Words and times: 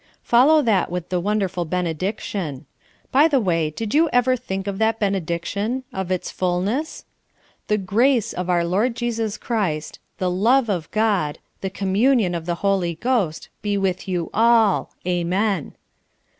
Follow 0.23 0.63
that 0.63 0.89
with 0.89 1.09
the 1.09 1.19
wonderful 1.19 1.63
benediction. 1.63 2.65
By 3.11 3.27
the 3.27 3.39
way, 3.39 3.69
did 3.69 3.93
you 3.93 4.09
ever 4.11 4.35
think 4.35 4.65
of 4.65 4.79
that 4.79 4.97
benediction 4.99 5.83
of 5.93 6.09
its 6.11 6.31
fulness? 6.31 7.05
"The 7.67 7.77
grace 7.77 8.33
of 8.33 8.49
our 8.49 8.63
Lord 8.65 8.95
Jesus 8.95 9.37
Christ, 9.37 9.99
the 10.17 10.31
love 10.31 10.69
of 10.71 10.89
God, 10.89 11.37
the 11.59 11.69
communion 11.69 12.33
of 12.33 12.47
the 12.47 12.55
Holy 12.65 12.95
Ghost, 12.95 13.49
be 13.61 13.77
with 13.77 14.07
you 14.07 14.31
all. 14.33 14.89
Amen." 15.05 15.75